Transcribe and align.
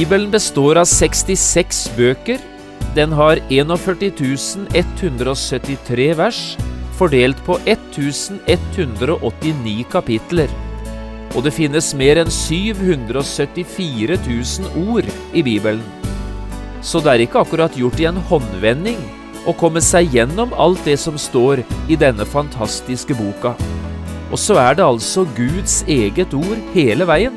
Bibelen 0.00 0.30
består 0.32 0.78
av 0.80 0.86
66 0.88 1.90
bøker. 1.92 2.40
Den 2.96 3.12
har 3.12 3.36
41 3.52 4.72
173 4.72 6.16
vers, 6.16 6.56
fordelt 6.96 7.36
på 7.44 7.60
1189 7.68 9.84
kapitler. 9.92 10.48
Og 11.34 11.44
det 11.44 11.52
finnes 11.52 11.92
mer 12.00 12.16
enn 12.22 12.32
774 12.32 14.16
000 14.24 14.88
ord 14.88 15.04
i 15.36 15.44
Bibelen. 15.44 15.84
Så 16.80 17.04
det 17.04 17.12
er 17.12 17.20
ikke 17.26 17.44
akkurat 17.44 17.76
gjort 17.76 18.00
i 18.00 18.08
en 18.08 18.24
håndvending 18.32 19.04
å 19.44 19.52
komme 19.52 19.84
seg 19.84 20.08
gjennom 20.16 20.56
alt 20.56 20.80
det 20.88 20.96
som 21.04 21.20
står 21.20 21.60
i 21.92 22.00
denne 22.00 22.24
fantastiske 22.24 23.12
boka. 23.20 23.52
Og 24.32 24.40
så 24.40 24.56
er 24.64 24.80
det 24.80 24.92
altså 24.94 25.28
Guds 25.36 25.84
eget 25.84 26.32
ord 26.32 26.56
hele 26.72 27.04
veien. 27.04 27.36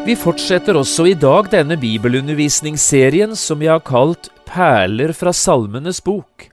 Vi 0.00 0.14
fortsetter 0.16 0.78
også 0.80 1.04
i 1.10 1.14
dag 1.14 1.50
denne 1.52 1.76
bibelundervisningsserien 1.76 3.34
som 3.36 3.60
vi 3.60 3.68
har 3.68 3.82
kalt 3.84 4.30
Perler 4.48 5.12
fra 5.12 5.32
Salmenes 5.36 6.00
bok. 6.00 6.46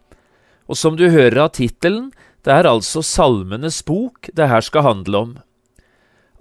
Og 0.67 0.75
som 0.75 0.97
du 0.99 1.05
hører 1.07 1.45
av 1.45 1.53
tittelen, 1.55 2.09
det 2.43 2.51
er 2.51 2.67
altså 2.67 2.99
Salmenes 2.99 3.79
bok 3.87 4.27
det 4.35 4.49
her 4.51 4.67
skal 4.67 4.83
handle 4.89 5.23
om. 5.23 5.33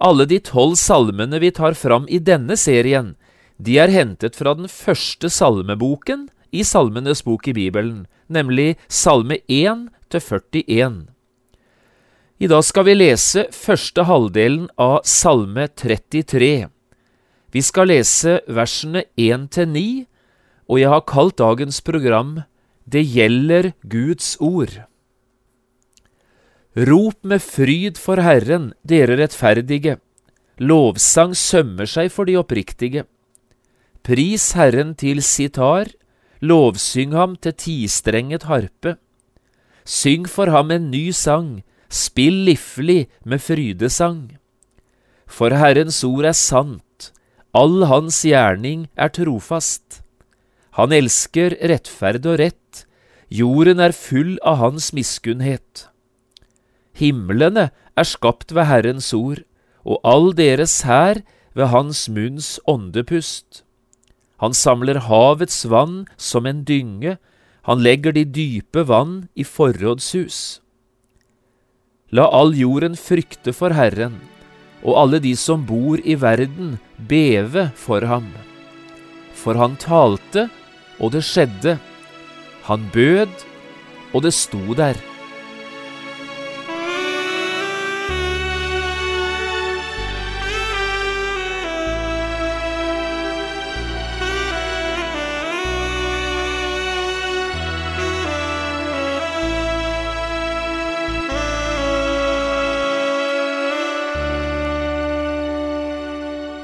Alle 0.03 0.27
de 0.27 0.41
tolv 0.43 0.75
salmene 0.75 1.39
vi 1.39 1.53
tar 1.55 1.79
fram 1.79 2.05
i 2.11 2.19
denne 2.19 2.59
serien, 2.59 3.15
de 3.55 3.79
er 3.79 3.95
hentet 3.95 4.35
fra 4.35 4.53
den 4.59 4.67
første 4.67 5.31
salmeboken 5.31 6.27
i 6.51 6.67
Salmenes 6.67 7.23
bok 7.23 7.47
i 7.47 7.55
Bibelen, 7.55 8.05
nemlig 8.27 8.75
Salme 8.91 9.39
1 9.47 9.87
til 10.11 10.27
41. 10.27 11.05
I 12.37 12.47
dag 12.51 12.63
skal 12.67 12.91
vi 12.91 12.99
lese 12.99 13.47
første 13.55 14.03
halvdelen 14.05 14.67
av 14.77 14.99
Salme 15.07 15.71
33. 15.71 16.67
Vi 17.57 17.61
skal 17.65 17.87
lese 17.89 18.35
versene 18.53 19.01
1 19.17 19.47
til 19.55 19.69
9, 19.71 19.83
og 20.69 20.77
jeg 20.77 20.91
har 20.91 21.07
kalt 21.09 21.39
dagens 21.41 21.79
program 21.81 22.43
Det 22.85 23.01
gjelder 23.01 23.71
Guds 23.81 24.35
ord. 24.37 24.75
Rop 26.77 27.17
med 27.25 27.41
fryd 27.41 27.97
for 27.97 28.21
Herren, 28.21 28.75
dere 28.85 29.17
rettferdige. 29.17 29.97
Lovsang 30.61 31.33
sømmer 31.33 31.89
seg 31.89 32.13
for 32.13 32.29
de 32.29 32.37
oppriktige. 32.37 33.07
Pris 34.05 34.51
Herren 34.53 34.93
til 34.93 35.23
sitar, 35.25 35.89
lovsyng 36.45 37.17
ham 37.17 37.35
til 37.41 37.57
tistrenget 37.57 38.45
harpe. 38.45 38.99
Syng 39.81 40.29
for 40.29 40.53
ham 40.53 40.69
en 40.69 40.91
ny 40.91 41.09
sang, 41.09 41.63
spill 41.89 42.43
liflig 42.51 43.07
med 43.25 43.41
frydesang. 43.41 44.35
For 45.25 45.49
Herrens 45.57 46.03
ord 46.05 46.29
er 46.29 46.37
sant 46.37 46.83
All 47.55 47.85
hans 47.87 48.21
gjerning 48.27 48.87
er 48.97 49.11
trofast. 49.13 50.01
Han 50.75 50.91
elsker 50.93 51.55
rettferd 51.71 52.25
og 52.27 52.39
rett, 52.41 52.83
jorden 53.33 53.79
er 53.79 53.95
full 53.95 54.35
av 54.45 54.59
hans 54.61 54.91
miskunnhet. 54.93 55.87
Himlene 56.97 57.69
er 57.97 58.07
skapt 58.07 58.53
ved 58.53 58.67
Herrens 58.69 59.13
ord, 59.13 59.41
og 59.87 60.01
all 60.03 60.33
deres 60.35 60.81
hær 60.83 61.23
ved 61.55 61.71
hans 61.71 62.05
munns 62.11 62.57
åndepust. 62.67 63.63
Han 64.43 64.53
samler 64.53 64.99
havets 65.07 65.63
vann 65.69 66.05
som 66.17 66.45
en 66.45 66.63
dynge, 66.67 67.17
han 67.65 67.81
legger 67.83 68.13
de 68.13 68.23
dype 68.23 68.85
vann 68.87 69.27
i 69.35 69.43
forrådshus. 69.43 70.61
La 72.15 72.27
all 72.31 72.53
jorden 72.55 72.95
frykte 72.95 73.51
for 73.51 73.73
Herren 73.75 74.21
og 74.83 74.97
alle 75.01 75.19
de 75.23 75.33
som 75.39 75.65
bor 75.65 76.01
i 76.03 76.15
verden, 76.19 76.77
beve 77.09 77.69
for 77.75 78.05
ham. 78.05 78.29
For 79.37 79.57
han 79.57 79.77
talte, 79.81 80.47
og 80.99 81.13
det 81.13 81.23
skjedde. 81.25 81.77
Han 82.67 82.89
bød, 82.93 83.45
og 84.13 84.25
det 84.25 84.33
sto 84.33 84.73
der. 84.77 84.97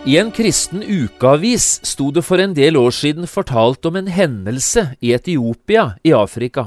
I 0.03 0.17
en 0.19 0.33
kristen 0.35 0.81
ukeavis 0.83 1.77
sto 1.87 2.09
det 2.11 2.25
for 2.27 2.41
en 2.43 2.51
del 2.51 2.75
år 2.75 2.91
siden 2.91 3.23
fortalt 3.23 3.85
om 3.87 3.95
en 3.95 4.09
hendelse 4.11 4.89
i 4.99 5.13
Etiopia 5.15 5.93
i 6.03 6.11
Afrika. 6.11 6.65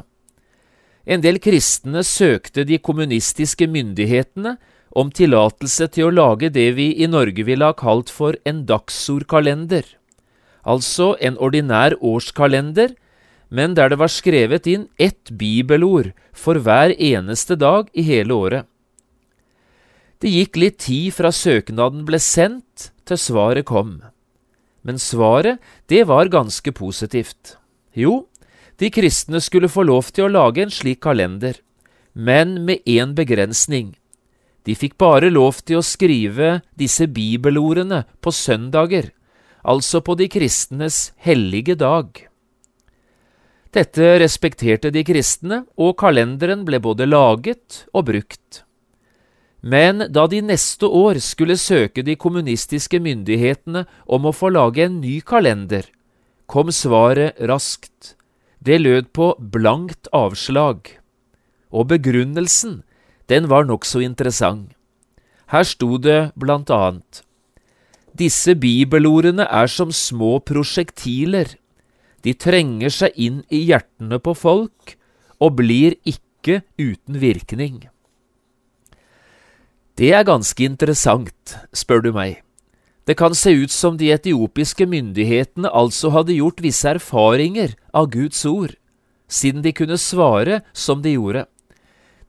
En 1.04 1.20
del 1.20 1.36
kristne 1.44 2.00
søkte 2.00 2.64
de 2.64 2.78
kommunistiske 2.80 3.68
myndighetene 3.68 4.54
om 4.96 5.12
tillatelse 5.12 5.90
til 5.92 6.08
å 6.08 6.14
lage 6.16 6.48
det 6.48 6.70
vi 6.80 6.88
i 6.96 7.10
Norge 7.12 7.44
ville 7.44 7.68
ha 7.68 7.76
kalt 7.76 8.08
for 8.08 8.40
en 8.48 8.64
dagsordkalender, 8.64 9.84
altså 10.64 11.12
en 11.20 11.36
ordinær 11.36 11.98
årskalender, 12.00 12.96
men 13.52 13.76
der 13.76 13.92
det 13.92 14.00
var 14.00 14.16
skrevet 14.16 14.64
inn 14.64 14.88
ett 14.96 15.28
bibelord 15.28 16.14
for 16.32 16.56
hver 16.56 16.96
eneste 16.96 17.60
dag 17.60 17.92
i 17.92 18.08
hele 18.08 18.32
året. 18.32 18.64
Det 20.24 20.32
gikk 20.32 20.56
litt 20.56 20.84
tid 20.88 21.12
fra 21.12 21.28
søknaden 21.28 22.08
ble 22.08 22.16
sendt 22.16 22.95
til 23.06 23.20
svaret 23.20 23.66
kom. 23.68 24.00
Men 24.86 24.98
svaret, 25.02 25.58
det 25.90 26.04
var 26.06 26.30
ganske 26.30 26.72
positivt. 26.72 27.56
Jo, 27.94 28.26
de 28.78 28.90
kristne 28.92 29.40
skulle 29.40 29.70
få 29.72 29.86
lov 29.88 30.12
til 30.12 30.26
å 30.26 30.32
lage 30.34 30.62
en 30.62 30.72
slik 30.72 31.00
kalender, 31.06 31.58
men 32.12 32.60
med 32.66 32.84
én 32.84 33.14
begrensning. 33.16 33.94
De 34.66 34.74
fikk 34.74 34.96
bare 34.98 35.30
lov 35.30 35.62
til 35.64 35.80
å 35.80 35.86
skrive 35.86 36.60
disse 36.78 37.06
bibelordene 37.06 38.02
på 38.20 38.32
søndager, 38.34 39.12
altså 39.62 40.02
på 40.02 40.16
de 40.18 40.28
kristnes 40.30 41.12
hellige 41.22 41.78
dag. 41.78 42.10
Dette 43.76 44.14
respekterte 44.22 44.90
de 44.90 45.02
kristne, 45.06 45.64
og 45.76 45.96
kalenderen 46.00 46.64
ble 46.66 46.80
både 46.82 47.06
laget 47.08 47.84
og 47.92 48.08
brukt. 48.10 48.65
Men 49.66 50.04
da 50.14 50.28
de 50.30 50.38
neste 50.46 50.86
år 50.86 51.18
skulle 51.24 51.56
søke 51.58 52.04
de 52.06 52.14
kommunistiske 52.14 53.00
myndighetene 53.02 53.82
om 54.06 54.28
å 54.28 54.34
få 54.34 54.52
lage 54.54 54.84
en 54.84 55.00
ny 55.02 55.18
kalender, 55.26 55.88
kom 56.46 56.70
svaret 56.70 57.40
raskt. 57.50 58.14
Det 58.62 58.78
lød 58.78 59.10
på 59.16 59.32
blankt 59.38 60.06
avslag. 60.14 60.86
Og 61.74 61.90
begrunnelsen, 61.90 62.84
den 63.26 63.48
var 63.50 63.66
nokså 63.66 64.04
interessant. 64.06 64.70
Her 65.50 65.66
sto 65.66 65.98
det 66.02 66.32
blant 66.34 66.70
annet 66.74 67.22
Disse 68.16 68.54
bibelordene 68.58 69.44
er 69.44 69.68
som 69.70 69.90
små 69.92 70.38
prosjektiler. 70.40 71.50
De 72.24 72.32
trenger 72.32 72.94
seg 72.94 73.18
inn 73.18 73.42
i 73.52 73.66
hjertene 73.68 74.18
på 74.22 74.32
folk 74.34 74.96
og 75.36 75.58
blir 75.58 75.98
ikke 76.08 76.62
uten 76.80 77.20
virkning. 77.20 77.84
Det 79.96 80.10
er 80.12 80.26
ganske 80.28 80.60
interessant, 80.60 81.54
spør 81.72 82.02
du 82.04 82.10
meg. 82.12 82.42
Det 83.08 83.14
kan 83.16 83.32
se 83.32 83.54
ut 83.56 83.72
som 83.72 83.94
de 83.96 84.10
etiopiske 84.12 84.84
myndighetene 84.84 85.70
altså 85.72 86.10
hadde 86.12 86.36
gjort 86.36 86.60
visse 86.60 86.90
erfaringer 86.90 87.72
av 87.96 88.10
Guds 88.12 88.42
ord, 88.44 88.74
siden 89.24 89.62
de 89.64 89.72
kunne 89.72 89.96
svare 89.96 90.60
som 90.76 91.00
de 91.00 91.14
gjorde. 91.14 91.46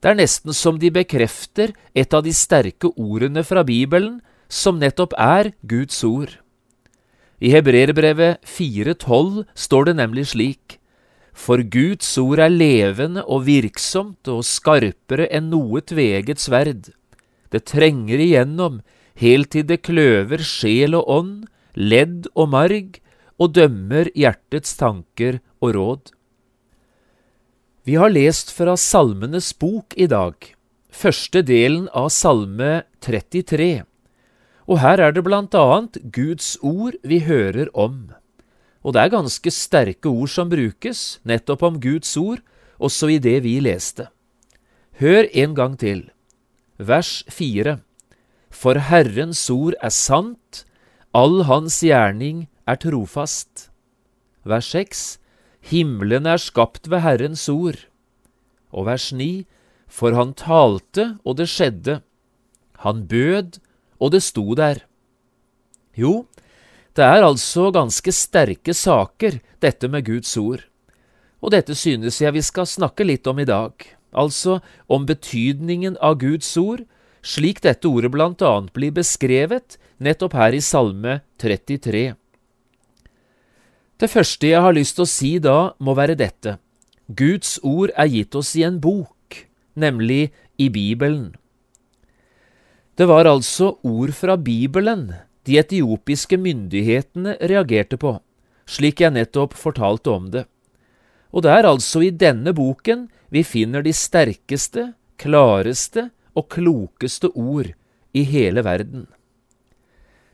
Det 0.00 0.08
er 0.08 0.16
nesten 0.16 0.56
som 0.56 0.78
de 0.80 0.88
bekrefter 0.94 1.74
et 1.92 2.14
av 2.16 2.24
de 2.24 2.32
sterke 2.32 2.88
ordene 2.96 3.44
fra 3.44 3.66
Bibelen, 3.68 4.22
som 4.48 4.80
nettopp 4.80 5.12
er 5.20 5.52
Guds 5.60 6.00
ord. 6.08 6.38
I 7.36 7.52
Hebreerbrevet 7.52 8.40
4,12 8.48 9.44
står 9.52 9.90
det 9.90 9.98
nemlig 10.00 10.30
slik:" 10.32 10.78
For 11.38 11.60
Guds 11.62 12.16
ord 12.18 12.40
er 12.42 12.50
levende 12.50 13.22
og 13.22 13.44
virksomt 13.46 14.26
og 14.26 14.40
skarpere 14.42 15.28
enn 15.30 15.52
noe 15.52 15.84
tveget 15.84 16.40
sverd. 16.42 16.88
Det 17.52 17.64
trenger 17.68 18.20
igjennom 18.20 18.80
helt 19.18 19.50
til 19.54 19.66
det 19.68 19.82
kløver 19.86 20.42
sjel 20.44 20.96
og 20.98 21.08
ånd, 21.10 21.34
ledd 21.74 22.28
og 22.34 22.52
marg, 22.54 22.98
og 23.38 23.54
dømmer 23.54 24.10
hjertets 24.18 24.74
tanker 24.78 25.38
og 25.62 25.74
råd. 25.76 26.12
Vi 27.86 27.96
har 27.96 28.12
lest 28.12 28.50
fra 28.52 28.74
Salmenes 28.76 29.52
bok 29.56 29.94
i 29.96 30.08
dag, 30.10 30.34
første 30.90 31.40
delen 31.46 31.86
av 31.96 32.10
Salme 32.12 32.82
33, 33.00 33.86
og 34.68 34.82
her 34.82 35.00
er 35.00 35.14
det 35.16 35.24
blant 35.24 35.54
annet 35.56 35.96
Guds 36.12 36.56
ord 36.60 36.98
vi 37.06 37.22
hører 37.24 37.70
om. 37.72 38.10
Og 38.84 38.92
det 38.94 39.06
er 39.06 39.14
ganske 39.14 39.52
sterke 39.54 40.10
ord 40.10 40.28
som 40.28 40.50
brukes 40.52 41.18
nettopp 41.24 41.64
om 41.64 41.80
Guds 41.80 42.12
ord, 42.20 42.42
også 42.76 43.08
i 43.14 43.18
det 43.22 43.40
vi 43.46 43.56
leste. 43.64 44.10
Hør 45.00 45.24
en 45.32 45.54
gang 45.56 45.78
til. 45.80 46.10
Vers 46.78 47.24
4. 47.26 47.80
For 48.54 48.78
Herrens 48.78 49.40
ord 49.50 49.74
er 49.82 49.90
sant, 49.90 50.62
all 51.10 51.42
hans 51.48 51.80
gjerning 51.82 52.46
er 52.70 52.78
trofast. 52.78 53.66
Vers 54.46 54.70
6. 54.70 55.18
Himmelen 55.72 56.28
er 56.30 56.38
skapt 56.38 56.86
ved 56.86 57.02
Herrens 57.02 57.48
ord. 57.50 57.82
Og 58.70 58.86
vers 58.86 59.10
9. 59.10 59.42
For 59.90 60.14
han 60.14 60.36
talte, 60.38 61.16
og 61.26 61.40
det 61.42 61.48
skjedde. 61.50 61.98
Han 62.86 63.08
bød, 63.10 63.58
og 63.98 64.14
det 64.14 64.22
sto 64.22 64.54
der. 64.54 64.84
Jo, 65.98 66.28
det 66.94 67.02
er 67.02 67.26
altså 67.26 67.72
ganske 67.74 68.14
sterke 68.14 68.70
saker, 68.70 69.42
dette 69.58 69.90
med 69.90 70.06
Guds 70.06 70.36
ord. 70.38 70.62
Og 71.42 71.50
dette 71.50 71.74
synes 71.74 72.22
jeg 72.22 72.38
vi 72.38 72.42
skal 72.42 72.70
snakke 72.70 73.02
litt 73.02 73.26
om 73.26 73.42
i 73.42 73.48
dag, 73.48 73.97
altså 74.12 74.60
om 74.86 75.06
betydningen 75.08 75.98
av 76.00 76.18
Guds 76.22 76.50
ord, 76.60 76.84
slik 77.22 77.60
dette 77.64 77.88
ordet 77.88 78.12
blant 78.14 78.42
annet 78.42 78.72
blir 78.72 78.94
beskrevet 78.94 79.76
nettopp 79.98 80.36
her 80.38 80.54
i 80.56 80.62
Salme 80.64 81.20
33. 81.42 82.14
Det 83.98 84.06
første 84.10 84.46
jeg 84.46 84.62
har 84.62 84.76
lyst 84.76 84.94
til 84.96 85.04
å 85.04 85.10
si 85.10 85.32
da, 85.42 85.58
må 85.82 85.96
være 85.98 86.14
dette. 86.18 86.56
Guds 87.08 87.56
ord 87.66 87.90
er 87.98 88.10
gitt 88.12 88.36
oss 88.38 88.54
i 88.54 88.62
en 88.66 88.78
bok, 88.80 89.42
nemlig 89.74 90.28
i 90.58 90.68
Bibelen. 90.70 91.32
Det 92.98 93.06
var 93.08 93.26
altså 93.30 93.76
ord 93.86 94.12
fra 94.14 94.36
Bibelen 94.36 95.08
de 95.46 95.58
etiopiske 95.58 96.36
myndighetene 96.38 97.36
reagerte 97.50 97.98
på, 97.98 98.16
slik 98.68 99.00
jeg 99.02 99.14
nettopp 99.16 99.54
fortalte 99.56 100.12
om 100.12 100.30
det. 100.34 100.44
Og 101.32 101.44
det 101.44 101.52
er 101.52 101.68
altså 101.68 102.02
i 102.04 102.10
denne 102.14 102.54
boken 102.56 103.06
vi 103.28 103.44
finner 103.44 103.84
de 103.84 103.92
sterkeste, 103.92 104.92
klareste 105.20 106.08
og 106.36 106.48
klokeste 106.54 107.30
ord 107.34 107.72
i 108.16 108.24
hele 108.24 108.64
verden. 108.64 109.06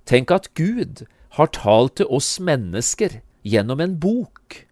Tenk 0.05 0.31
at 0.31 0.51
Gud 0.55 1.07
har 1.37 1.51
talt 1.57 1.97
til 1.99 2.11
oss 2.13 2.37
mennesker 2.39 3.21
gjennom 3.43 3.81
en 3.81 3.97
bok. 4.01 4.65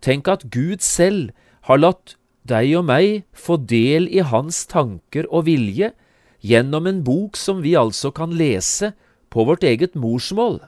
Tenk 0.00 0.28
at 0.28 0.46
Gud 0.52 0.84
selv 0.84 1.32
har 1.68 1.80
latt 1.80 2.16
deg 2.48 2.72
og 2.78 2.86
meg 2.88 3.24
få 3.36 3.58
del 3.68 4.08
i 4.08 4.22
hans 4.24 4.64
tanker 4.70 5.26
og 5.28 5.46
vilje 5.48 5.92
gjennom 6.40 6.86
en 6.88 7.02
bok 7.04 7.36
som 7.36 7.60
vi 7.64 7.74
altså 7.76 8.12
kan 8.16 8.32
lese 8.36 8.94
på 9.30 9.44
vårt 9.48 9.64
eget 9.64 9.94
morsmål. 9.94 10.60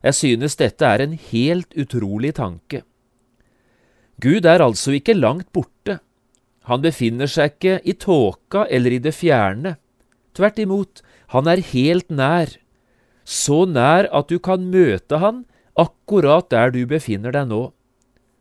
Jeg 0.00 0.16
synes 0.16 0.56
dette 0.56 0.86
er 0.86 1.02
en 1.02 1.18
helt 1.30 1.74
utrolig 1.76 2.34
tanke. 2.38 2.82
Gud 4.20 4.46
er 4.46 4.62
altså 4.64 4.94
ikke 4.96 5.16
langt 5.16 5.48
borte. 5.54 6.00
Han 6.68 6.82
befinner 6.84 7.30
seg 7.30 7.54
ikke 7.54 7.78
i 7.88 7.94
tåka 7.96 8.66
eller 8.70 8.96
i 8.96 9.02
det 9.02 9.14
fjerne. 9.16 9.76
Tvert 10.36 10.60
imot, 10.62 11.00
han 11.32 11.48
er 11.50 11.62
helt 11.72 12.10
nær, 12.10 12.52
så 13.24 13.64
nær 13.66 14.08
at 14.14 14.30
du 14.30 14.38
kan 14.42 14.66
møte 14.70 15.20
han 15.22 15.44
akkurat 15.78 16.50
der 16.50 16.72
du 16.74 16.82
befinner 16.90 17.34
deg 17.34 17.48
nå. 17.50 17.62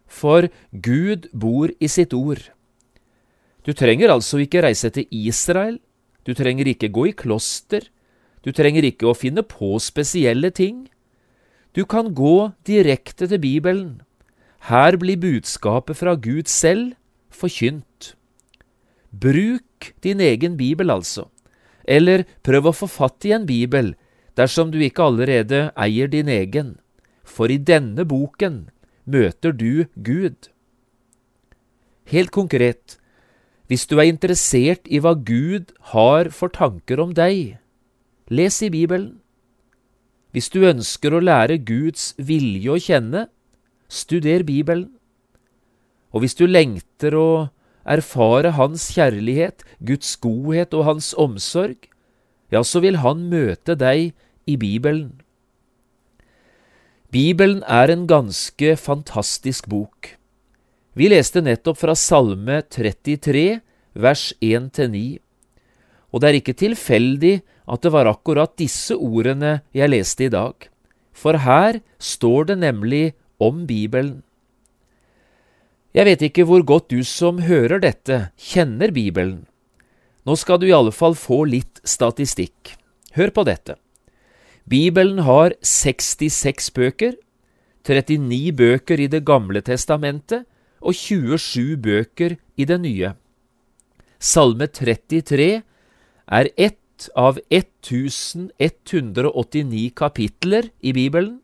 For 0.10 0.50
Gud 0.74 1.30
bor 1.34 1.72
i 1.80 1.88
sitt 1.88 2.14
ord. 2.18 2.42
Du 3.66 3.74
trenger 3.78 4.10
altså 4.10 4.42
ikke 4.42 4.64
reise 4.66 4.90
til 4.90 5.06
Israel, 5.14 5.78
du 6.26 6.34
trenger 6.34 6.68
ikke 6.70 6.90
gå 6.94 7.10
i 7.12 7.16
kloster, 7.18 7.86
du 8.42 8.52
trenger 8.56 8.86
ikke 8.88 9.10
å 9.10 9.18
finne 9.18 9.44
på 9.46 9.76
spesielle 9.84 10.50
ting. 10.56 10.88
Du 11.76 11.86
kan 11.86 12.14
gå 12.16 12.52
direkte 12.66 13.28
til 13.30 13.42
Bibelen. 13.42 14.00
Her 14.68 14.98
blir 15.00 15.18
budskapet 15.18 15.98
fra 15.98 16.16
Gud 16.16 16.48
selv 16.52 16.94
forkynt. 17.32 18.16
Bruk 19.12 19.94
din 20.04 20.20
egen 20.20 20.58
bibel, 20.58 20.92
altså, 20.92 21.30
eller 21.88 22.26
prøv 22.44 22.70
å 22.70 22.76
få 22.76 22.90
fatt 22.92 23.26
i 23.26 23.34
en 23.34 23.48
bibel 23.50 23.96
dersom 24.38 24.72
du 24.72 24.78
ikke 24.84 25.08
allerede 25.08 25.70
eier 25.80 26.12
din 26.12 26.30
egen, 26.30 26.76
for 27.24 27.50
i 27.50 27.58
denne 27.58 28.06
boken 28.06 28.68
møter 29.10 29.56
du 29.56 29.86
Gud. 29.96 30.52
Helt 32.10 32.32
konkret, 32.32 33.00
hvis 33.70 33.86
du 33.90 34.00
er 34.00 34.10
interessert 34.10 34.88
i 34.90 35.02
hva 35.02 35.14
Gud 35.14 35.74
har 35.94 36.32
for 36.34 36.50
tanker 36.54 37.02
om 37.02 37.14
deg, 37.14 37.58
les 38.30 38.62
i 38.66 38.70
Bibelen. 38.74 39.20
Hvis 40.34 40.50
du 40.54 40.62
ønsker 40.66 41.14
å 41.14 41.22
lære 41.22 41.58
Guds 41.66 42.14
vilje 42.18 42.70
å 42.70 42.82
kjenne, 42.82 43.28
studer 43.90 44.46
Bibelen. 44.46 44.92
Og 46.14 46.24
hvis 46.24 46.38
du 46.38 46.46
lengter 46.48 47.16
å 47.18 47.30
erfare 47.90 48.54
Hans 48.58 48.90
kjærlighet, 48.96 49.66
Guds 49.82 50.16
godhet 50.22 50.74
og 50.78 50.86
Hans 50.88 51.12
omsorg, 51.18 51.90
ja, 52.54 52.64
så 52.64 52.82
vil 52.82 53.02
Han 53.04 53.28
møte 53.30 53.76
deg 53.78 54.14
i 54.50 54.56
Bibelen. 54.58 55.20
Bibelen 57.10 57.64
er 57.66 57.90
en 57.90 58.06
ganske 58.10 58.76
fantastisk 58.78 59.70
bok. 59.70 60.14
Vi 60.94 61.10
leste 61.10 61.42
nettopp 61.42 61.80
fra 61.82 61.96
Salme 61.98 62.62
33, 62.70 63.62
vers 63.98 64.30
1–9. 64.46 65.18
Og 66.10 66.22
det 66.22 66.30
er 66.30 66.38
ikke 66.38 66.58
tilfeldig 66.58 67.40
at 67.70 67.86
det 67.86 67.92
var 67.94 68.10
akkurat 68.10 68.54
disse 68.62 68.98
ordene 68.98 69.60
jeg 69.74 69.90
leste 69.90 70.26
i 70.26 70.34
dag, 70.34 70.54
for 71.14 71.38
her 71.42 71.82
står 72.02 72.52
det 72.52 72.60
nemlig 72.62 73.04
om 73.40 73.66
Bibelen. 73.68 74.22
Jeg 75.96 76.06
vet 76.06 76.22
ikke 76.28 76.46
hvor 76.46 76.62
godt 76.62 76.92
du 76.94 77.02
som 77.08 77.40
hører 77.42 77.82
dette, 77.82 78.30
kjenner 78.38 78.94
Bibelen. 78.94 79.48
Nå 80.28 80.36
skal 80.38 80.60
du 80.62 80.68
i 80.70 80.76
alle 80.76 80.94
fall 80.94 81.16
få 81.18 81.46
litt 81.50 81.82
statistikk. 81.88 82.76
Hør 83.18 83.34
på 83.34 83.46
dette. 83.48 83.80
Bibelen 84.70 85.24
har 85.26 85.56
66 85.66 86.70
bøker, 86.76 87.16
39 87.88 88.52
bøker 88.54 89.00
i 89.02 89.08
Det 89.10 89.24
gamle 89.26 89.62
testamentet 89.66 90.46
og 90.80 90.94
27 90.94 91.78
bøker 91.82 92.38
i 92.56 92.66
Det 92.70 92.80
nye. 92.82 93.14
Salme 94.20 94.68
33 94.68 95.62
er 96.28 96.50
ett 96.56 97.10
av 97.16 97.40
1189 97.50 99.92
kapitler 99.96 100.70
i 100.82 100.94
Bibelen. 100.94 101.42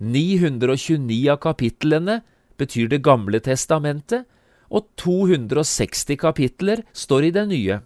929 0.00 1.28
av 1.28 1.38
kapitlene 1.44 2.20
betyr 2.56 2.88
Det 2.88 3.02
gamle 3.04 3.40
testamentet, 3.40 4.24
og 4.70 4.86
260 4.96 6.16
kapitler 6.16 6.84
står 6.92 7.28
i 7.28 7.30
Det 7.30 7.46
nye. 7.48 7.80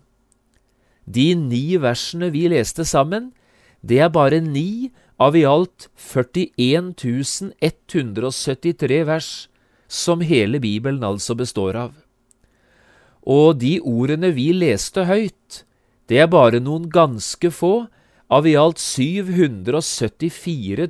De 1.05 1.35
ni 1.35 1.77
versene 1.77 2.31
vi 2.31 2.47
leste 2.49 2.85
sammen, 2.85 3.33
det 3.83 3.99
er 4.01 4.09
bare 4.09 4.41
ni 4.41 4.93
av 5.19 5.37
i 5.37 5.45
alt 5.45 5.89
41 5.97 6.95
173 7.61 9.03
vers, 9.05 9.49
som 9.89 10.21
hele 10.21 10.61
Bibelen 10.61 11.05
altså 11.05 11.35
består 11.35 11.77
av. 11.77 11.93
Og 13.25 13.59
de 13.61 13.81
ordene 13.81 14.31
vi 14.37 14.53
leste 14.53 15.05
høyt, 15.05 15.65
det 16.09 16.21
er 16.21 16.29
bare 16.29 16.61
noen 16.61 16.91
ganske 16.93 17.51
få 17.51 17.87
av 18.29 18.47
i 18.49 18.57
alt 18.57 18.79
774 18.79 20.89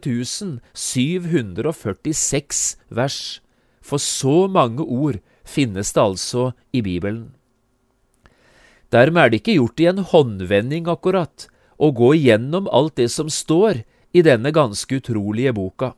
746 0.73 2.76
vers, 2.88 3.41
for 3.83 3.99
så 3.99 4.49
mange 4.49 4.83
ord 4.83 5.19
finnes 5.45 5.93
det 5.93 6.03
altså 6.03 6.53
i 6.73 6.83
Bibelen. 6.83 7.35
Dermed 8.95 9.23
er 9.23 9.31
det 9.31 9.37
ikke 9.43 9.59
gjort 9.59 9.81
i 9.83 9.87
en 9.91 10.05
håndvending, 10.07 10.87
akkurat, 10.88 11.49
å 11.76 11.91
gå 11.91 12.14
igjennom 12.14 12.69
alt 12.71 12.97
det 13.00 13.11
som 13.11 13.29
står 13.29 13.83
i 14.14 14.23
denne 14.23 14.50
ganske 14.55 14.95
utrolige 15.00 15.53
boka. 15.57 15.95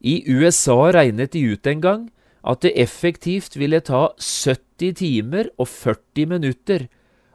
I 0.00 0.24
USA 0.24 0.88
regnet 0.96 1.36
de 1.36 1.44
ut 1.52 1.66
en 1.68 1.80
gang 1.84 2.08
at 2.40 2.64
det 2.64 2.72
effektivt 2.80 3.52
ville 3.60 3.84
ta 3.84 4.16
70 4.16 4.96
timer 4.96 5.52
og 5.60 5.68
40 5.68 6.24
minutter 6.30 6.88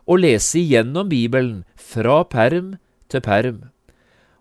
å 0.10 0.18
lese 0.18 0.58
igjennom 0.64 1.10
Bibelen 1.10 1.64
fra 1.78 2.24
perm 2.26 2.78
til 3.12 3.24
perm. 3.26 3.64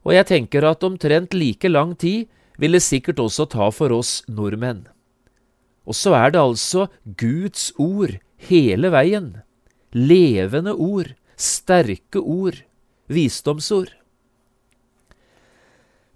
Og 0.04 0.14
jeg 0.16 0.28
tenker 0.28 0.66
at 0.68 0.84
omtrent 0.84 1.34
like 1.34 1.68
lang 1.68 1.94
tid 1.98 2.28
vil 2.60 2.76
det 2.76 2.84
sikkert 2.84 3.22
også 3.22 3.48
ta 3.50 3.70
for 3.74 3.94
oss 3.94 4.22
nordmenn. 4.28 4.84
Og 5.84 5.96
så 5.96 6.14
er 6.16 6.32
det 6.32 6.40
altså 6.40 6.86
Guds 7.04 7.72
ord 7.80 8.16
hele 8.48 8.90
veien. 8.92 9.34
Levende 9.92 10.74
ord, 10.74 11.12
sterke 11.36 12.20
ord, 12.20 12.62
visdomsord. 13.08 13.92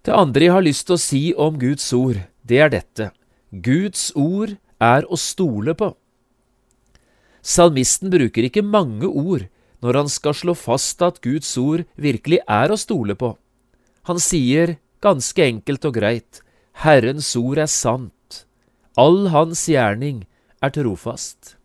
Det 0.04 0.14
andre 0.14 0.46
jeg 0.46 0.54
har 0.54 0.64
lyst 0.64 0.86
til 0.88 0.96
å 0.96 1.02
si 1.02 1.22
om 1.36 1.58
Guds 1.60 1.84
ord, 1.92 2.22
det 2.48 2.60
er 2.64 2.72
dette. 2.72 3.10
Guds 3.52 4.10
ord 4.16 4.56
er 4.80 5.04
å 5.08 5.18
stole 5.20 5.74
på. 5.76 5.90
Salmisten 7.44 8.10
bruker 8.12 8.46
ikke 8.48 8.64
mange 8.64 9.08
ord 9.08 9.46
når 9.84 10.00
han 10.02 10.10
skal 10.10 10.34
slå 10.34 10.54
fast 10.58 11.02
at 11.06 11.20
Guds 11.22 11.50
ord 11.60 11.84
virkelig 11.96 12.40
er 12.48 12.72
å 12.72 12.78
stole 12.80 13.14
på. 13.18 13.34
Han 14.10 14.18
sier 14.22 14.76
ganske 15.04 15.44
enkelt 15.44 15.84
og 15.86 15.98
greit, 15.98 16.40
Herrens 16.82 17.30
ord 17.38 17.58
er 17.58 17.70
sant, 17.70 18.44
all 18.98 19.28
hans 19.34 19.64
gjerning 19.70 20.24
er 20.62 20.74
trofast. 20.74 21.56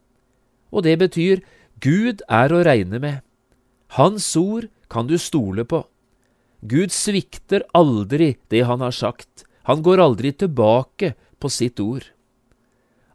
Og 0.74 0.86
det 0.86 0.98
betyr 1.02 1.42
Gud 1.82 2.24
er 2.30 2.54
å 2.54 2.64
regne 2.66 3.00
med. 3.02 3.22
Hans 3.98 4.28
ord 4.40 4.70
kan 4.90 5.10
du 5.10 5.18
stole 5.22 5.66
på. 5.66 5.84
Gud 6.64 6.94
svikter 6.96 7.66
aldri 7.76 8.36
det 8.50 8.64
han 8.70 8.82
har 8.82 8.96
sagt, 8.96 9.46
han 9.68 9.84
går 9.84 10.02
aldri 10.02 10.32
tilbake 10.32 11.14
på 11.40 11.52
sitt 11.52 11.80
ord. 11.84 12.06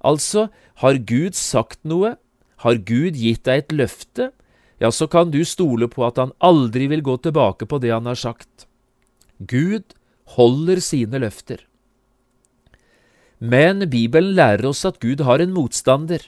Altså, 0.04 0.48
har 0.84 1.00
Gud 1.02 1.34
sagt 1.34 1.80
noe, 1.82 2.16
har 2.62 2.76
Gud 2.86 3.16
gitt 3.18 3.46
deg 3.48 3.64
et 3.64 3.74
løfte, 3.74 4.30
ja, 4.78 4.90
så 4.90 5.08
kan 5.10 5.30
du 5.30 5.42
stole 5.44 5.88
på 5.90 6.04
at 6.06 6.18
han 6.22 6.34
aldri 6.38 6.86
vil 6.90 7.02
gå 7.02 7.16
tilbake 7.22 7.66
på 7.66 7.80
det 7.82 7.90
han 7.90 8.06
har 8.06 8.18
sagt. 8.18 8.66
Gud 9.38 9.94
holder 10.38 10.80
sine 10.82 11.20
løfter. 11.22 11.64
Men 13.38 13.86
Bibelen 13.90 14.34
lærer 14.34 14.66
oss 14.66 14.84
at 14.86 14.98
Gud 15.02 15.22
har 15.26 15.42
en 15.42 15.54
motstander, 15.54 16.22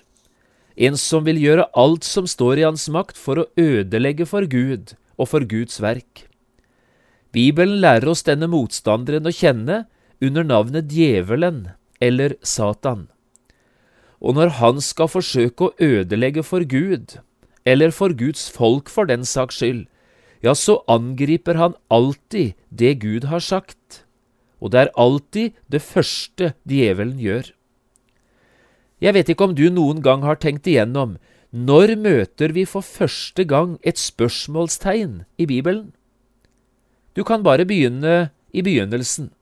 en 0.77 0.97
som 0.97 1.27
vil 1.27 1.41
gjøre 1.43 1.67
alt 1.79 2.07
som 2.07 2.27
står 2.31 2.61
i 2.61 2.67
hans 2.69 2.87
makt 2.89 3.19
for 3.19 3.43
å 3.43 3.49
ødelegge 3.59 4.27
for 4.31 4.47
Gud 4.47 4.95
og 5.19 5.31
for 5.33 5.47
Guds 5.47 5.81
verk. 5.83 6.27
Bibelen 7.35 7.81
lærer 7.83 8.11
oss 8.11 8.25
denne 8.27 8.49
motstanderen 8.51 9.27
å 9.27 9.35
kjenne 9.35 9.85
under 10.23 10.47
navnet 10.47 10.91
Djevelen 10.91 11.69
eller 12.03 12.37
Satan. 12.43 13.09
Og 14.21 14.37
når 14.37 14.57
han 14.61 14.81
skal 14.85 15.11
forsøke 15.11 15.69
å 15.69 15.75
ødelegge 15.81 16.45
for 16.47 16.65
Gud, 16.67 17.19
eller 17.71 17.95
for 17.95 18.15
Guds 18.17 18.49
folk 18.51 18.91
for 18.91 19.07
den 19.07 19.23
saks 19.29 19.61
skyld, 19.61 19.87
ja, 20.43 20.55
så 20.57 20.81
angriper 20.89 21.59
han 21.61 21.77
alltid 21.93 22.57
det 22.71 22.99
Gud 23.05 23.29
har 23.31 23.45
sagt, 23.45 24.05
og 24.61 24.73
det 24.73 24.81
er 24.81 24.95
alltid 24.99 25.57
det 25.71 25.83
første 25.85 26.55
djevelen 26.69 27.21
gjør. 27.21 27.53
Jeg 29.01 29.17
vet 29.17 29.31
ikke 29.33 29.47
om 29.49 29.55
du 29.57 29.69
noen 29.73 30.03
gang 30.05 30.25
har 30.27 30.41
tenkt 30.41 30.69
igjennom 30.69 31.17
når 31.51 31.97
møter 31.99 32.53
vi 32.55 32.67
for 32.69 32.85
første 32.85 33.45
gang 33.49 33.79
et 33.83 33.99
spørsmålstegn 33.99 35.25
i 35.41 35.47
Bibelen? 35.51 35.91
Du 37.17 37.25
kan 37.25 37.43
bare 37.43 37.67
begynne 37.67 38.31
i 38.55 38.63
begynnelsen. 38.63 39.33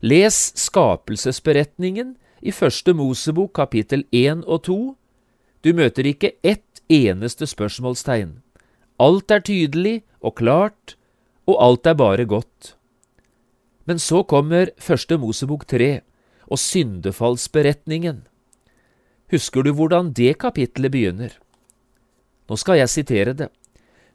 Les 0.00 0.52
skapelsesberetningen 0.54 2.14
i 2.42 2.52
Første 2.54 2.94
Mosebok 2.94 3.56
kapittel 3.56 4.04
1 4.12 4.44
og 4.46 4.62
2. 4.68 4.78
Du 5.64 5.72
møter 5.74 6.06
ikke 6.06 6.36
ett 6.44 6.75
eneste 6.92 7.46
spørsmålstegn. 7.48 8.38
Alt 9.02 9.30
er 9.30 9.42
tydelig 9.44 10.02
og 10.20 10.36
klart, 10.40 10.96
og 11.46 11.60
alt 11.62 11.86
er 11.86 11.98
bare 11.98 12.24
godt. 12.24 12.74
Men 13.86 13.98
så 14.02 14.22
kommer 14.26 14.72
Første 14.82 15.18
Mosebok 15.18 15.66
3 15.66 16.00
og 16.46 16.58
syndefallsberetningen. 16.58 18.24
Husker 19.30 19.66
du 19.66 19.72
hvordan 19.74 20.12
det 20.14 20.38
kapitlet 20.38 20.92
begynner? 20.94 21.32
Nå 22.46 22.58
skal 22.58 22.78
jeg 22.78 22.92
sitere 22.92 23.34
det. 23.34 23.48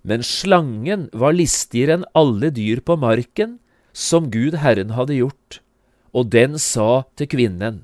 Men 0.04 0.24
slangen 0.26 1.10
var 1.14 1.36
listigere 1.36 2.00
enn 2.00 2.08
alle 2.18 2.50
dyr 2.56 2.82
på 2.82 2.96
marken, 2.98 3.60
som 3.94 4.32
Gud 4.32 4.56
Herren 4.64 4.96
hadde 4.96 5.20
gjort, 5.20 5.60
og 6.16 6.32
den 6.32 6.58
sa 6.58 7.04
til 7.20 7.28
kvinnen. 7.28 7.84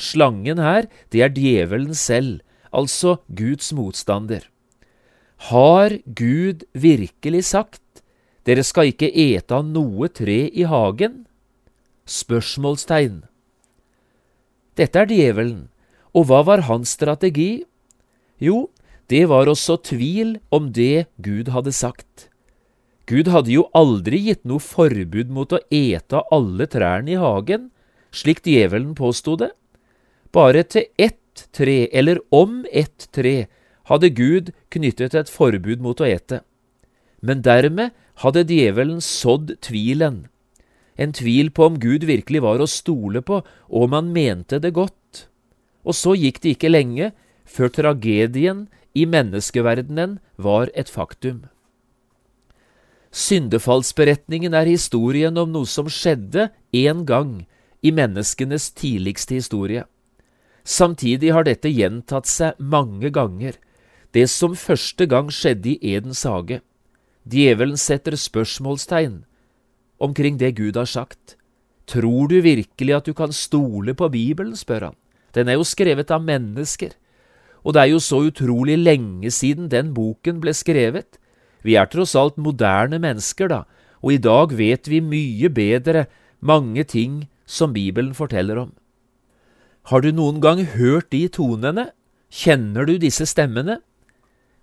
Slangen 0.00 0.62
her, 0.62 0.86
det 1.12 1.24
er 1.26 1.34
djevelen 1.34 1.92
selv, 1.98 2.40
altså 2.70 3.18
Guds 3.28 3.72
motstander. 3.76 4.46
Har 5.50 5.96
Gud 6.04 6.66
virkelig 6.72 7.44
sagt 7.50 8.02
dere 8.48 8.64
skal 8.64 8.90
ikke 8.90 9.10
ete 9.12 9.56
av 9.56 9.66
noe 9.68 10.08
tre 10.08 10.46
i 10.48 10.64
hagen? 10.68 11.24
Spørsmålstegn. 12.08 13.22
Dette 14.80 15.02
er 15.02 15.10
djevelen, 15.12 15.68
og 16.16 16.26
hva 16.30 16.40
var 16.46 16.64
hans 16.70 16.94
strategi? 16.96 17.62
Jo, 18.40 18.70
det 19.12 19.26
var 19.30 19.50
også 19.50 19.76
tvil 19.84 20.38
om 20.54 20.70
det 20.72 21.06
Gud 21.20 21.52
hadde 21.52 21.74
sagt. 21.76 22.28
Gud 23.10 23.28
hadde 23.28 23.52
jo 23.52 23.66
aldri 23.76 24.22
gitt 24.28 24.44
noe 24.46 24.62
forbud 24.62 25.32
mot 25.34 25.52
å 25.52 25.60
ete 25.74 26.20
av 26.20 26.30
alle 26.34 26.68
trærne 26.70 27.16
i 27.16 27.20
hagen, 27.20 27.68
slik 28.14 28.42
djevelen 28.46 28.94
påsto 28.98 29.36
det. 29.40 29.50
Bare 30.30 30.62
til 30.62 30.86
ett 30.96 31.19
tre, 31.52 31.88
eller 31.92 32.20
om 32.30 32.64
ett 32.72 33.08
tre, 33.12 33.46
hadde 33.90 34.10
Gud 34.14 34.52
knyttet 34.70 35.14
et 35.14 35.30
forbud 35.30 35.82
mot 35.82 36.00
å 36.00 36.06
ete. 36.08 36.42
Men 37.20 37.42
dermed 37.42 37.94
hadde 38.22 38.46
djevelen 38.48 39.00
sådd 39.04 39.56
tvilen, 39.64 40.26
en 41.00 41.14
tvil 41.16 41.48
på 41.50 41.64
om 41.64 41.78
Gud 41.80 42.04
virkelig 42.04 42.42
var 42.44 42.60
å 42.60 42.68
stole 42.68 43.22
på, 43.24 43.40
og 43.72 43.86
om 43.86 43.96
han 43.96 44.10
mente 44.12 44.58
det 44.60 44.74
godt. 44.76 45.24
Og 45.80 45.96
så 45.96 46.12
gikk 46.18 46.42
det 46.42 46.56
ikke 46.56 46.72
lenge 46.72 47.12
før 47.48 47.72
tragedien 47.72 48.66
i 48.92 49.06
menneskeverdenen 49.08 50.18
var 50.36 50.68
et 50.76 50.92
faktum. 50.92 51.46
Syndefallsberetningen 53.10 54.54
er 54.54 54.68
historien 54.70 55.38
om 55.40 55.50
noe 55.50 55.66
som 55.66 55.88
skjedde 55.90 56.50
en 56.84 57.06
gang 57.08 57.32
i 57.82 57.90
menneskenes 57.96 58.68
tidligste 58.76 59.40
historie. 59.40 59.86
Samtidig 60.70 61.32
har 61.34 61.48
dette 61.48 61.70
gjentatt 61.72 62.28
seg 62.30 62.58
mange 62.62 63.10
ganger, 63.10 63.56
det 64.14 64.28
som 64.30 64.54
første 64.58 65.06
gang 65.10 65.30
skjedde 65.34 65.72
i 65.72 65.94
Edens 65.96 66.22
hage. 66.28 66.60
Djevelen 67.26 67.78
setter 67.78 68.14
spørsmålstegn 68.18 69.24
omkring 70.00 70.38
det 70.40 70.54
Gud 70.56 70.78
har 70.78 70.88
sagt. 70.88 71.36
Tror 71.90 72.30
du 72.30 72.38
virkelig 72.40 72.94
at 72.96 73.08
du 73.10 73.14
kan 73.14 73.34
stole 73.34 73.94
på 73.98 74.08
Bibelen, 74.08 74.54
spør 74.56 74.90
han. 74.90 74.96
Den 75.34 75.50
er 75.50 75.58
jo 75.58 75.66
skrevet 75.66 76.10
av 76.10 76.22
mennesker. 76.22 76.94
Og 77.66 77.74
det 77.74 77.82
er 77.82 77.90
jo 77.92 78.00
så 78.00 78.22
utrolig 78.30 78.78
lenge 78.78 79.30
siden 79.34 79.68
den 79.68 79.92
boken 79.94 80.40
ble 80.40 80.54
skrevet. 80.56 81.18
Vi 81.66 81.76
er 81.76 81.90
tross 81.90 82.14
alt 82.16 82.38
moderne 82.38 83.02
mennesker, 83.02 83.50
da, 83.50 83.64
og 84.00 84.14
i 84.14 84.22
dag 84.22 84.54
vet 84.56 84.88
vi 84.88 85.02
mye 85.04 85.50
bedre 85.52 86.06
mange 86.40 86.86
ting 86.88 87.26
som 87.44 87.74
Bibelen 87.74 88.14
forteller 88.16 88.62
om. 88.62 88.70
Har 89.88 90.02
du 90.04 90.10
noen 90.12 90.40
gang 90.42 90.60
hørt 90.76 91.10
de 91.14 91.24
tonene? 91.32 91.90
Kjenner 92.30 92.86
du 92.86 92.98
disse 93.00 93.26
stemmene? 93.26 93.80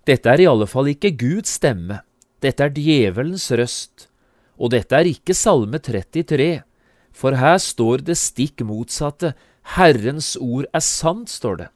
Dette 0.08 0.30
er 0.30 0.40
i 0.40 0.48
alle 0.48 0.68
fall 0.70 0.88
ikke 0.88 1.12
Guds 1.20 1.58
stemme, 1.58 2.00
dette 2.40 2.64
er 2.64 2.72
djevelens 2.72 3.50
røst, 3.52 4.06
og 4.56 4.72
dette 4.72 4.96
er 4.96 5.10
ikke 5.10 5.36
Salme 5.36 5.80
33, 5.82 6.62
for 7.12 7.36
her 7.36 7.58
står 7.60 8.06
det 8.06 8.16
stikk 8.16 8.64
motsatte, 8.64 9.34
Herrens 9.76 10.32
ord 10.40 10.64
er 10.72 10.84
sant, 10.84 11.28
står 11.28 11.60
det. 11.60 11.68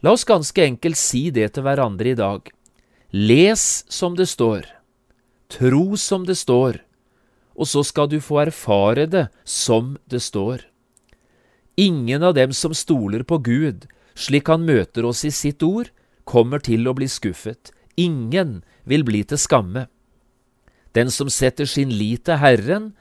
La 0.00 0.14
oss 0.16 0.24
ganske 0.24 0.64
enkelt 0.64 0.96
si 1.00 1.26
det 1.34 1.50
til 1.52 1.66
hverandre 1.66 2.14
i 2.14 2.16
dag. 2.16 2.48
Les 3.12 3.84
som 3.92 4.16
det 4.16 4.30
står, 4.30 4.64
tro 5.52 5.98
som 6.00 6.24
det 6.24 6.38
står, 6.40 6.80
og 7.54 7.68
så 7.68 7.84
skal 7.84 8.08
du 8.08 8.18
få 8.24 8.40
erfare 8.46 9.04
det 9.10 9.26
som 9.44 9.98
det 10.08 10.22
står. 10.24 10.64
Ingen 11.76 12.22
av 12.22 12.34
dem 12.34 12.52
som 12.52 12.74
stoler 12.74 13.24
på 13.26 13.38
Gud, 13.42 13.88
slik 14.14 14.48
han 14.48 14.66
møter 14.66 15.06
oss 15.08 15.24
i 15.26 15.32
sitt 15.34 15.62
ord, 15.66 15.90
kommer 16.24 16.62
til 16.62 16.86
å 16.86 16.94
bli 16.94 17.08
skuffet. 17.10 17.72
Ingen 17.98 18.62
vil 18.86 19.02
bli 19.06 19.24
til 19.26 19.40
skamme. 19.40 19.88
Den 20.94 21.10
som 21.10 21.30
setter 21.30 21.66
sin 21.66 21.90
lit 21.90 22.24
til 22.28 22.38
Herren, 22.38 22.92